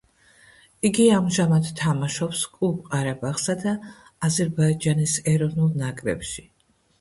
[0.87, 3.75] იგი ამჟამად თამაშობს კლუბ ყარაბაღსა და
[4.29, 6.49] აზერბაიჯანის ეროვნულ ნაკრებში.